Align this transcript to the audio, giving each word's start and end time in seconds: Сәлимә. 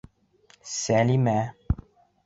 Сәлимә. 0.71 1.39